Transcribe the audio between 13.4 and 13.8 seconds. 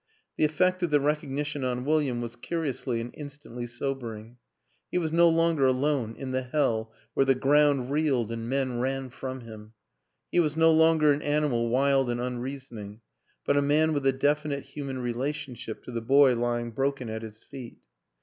but a